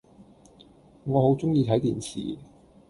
[1.03, 2.39] 我好鍾意睇電視